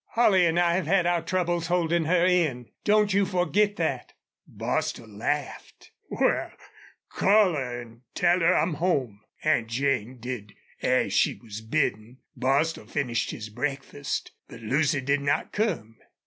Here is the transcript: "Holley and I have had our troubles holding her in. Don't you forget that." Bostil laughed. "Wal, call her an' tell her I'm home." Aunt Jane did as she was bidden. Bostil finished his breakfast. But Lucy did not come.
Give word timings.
"Holley 0.13 0.47
and 0.47 0.59
I 0.59 0.73
have 0.77 0.87
had 0.87 1.05
our 1.05 1.21
troubles 1.21 1.67
holding 1.67 2.05
her 2.05 2.25
in. 2.25 2.71
Don't 2.83 3.13
you 3.13 3.23
forget 3.23 3.75
that." 3.75 4.13
Bostil 4.47 5.07
laughed. 5.07 5.91
"Wal, 6.09 6.49
call 7.11 7.53
her 7.53 7.81
an' 7.81 8.01
tell 8.15 8.39
her 8.39 8.51
I'm 8.51 8.73
home." 8.73 9.19
Aunt 9.43 9.67
Jane 9.67 10.17
did 10.17 10.55
as 10.81 11.13
she 11.13 11.35
was 11.35 11.61
bidden. 11.61 12.17
Bostil 12.35 12.87
finished 12.87 13.29
his 13.29 13.49
breakfast. 13.49 14.31
But 14.47 14.61
Lucy 14.61 15.01
did 15.01 15.21
not 15.21 15.51
come. 15.51 15.97